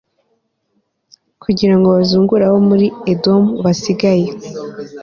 kugira 1.43 1.73
ngo 1.77 1.87
bazungure 1.97 2.43
abo 2.49 2.59
muri 2.69 2.87
Edomu 3.11 3.51
basigaye 3.63 4.27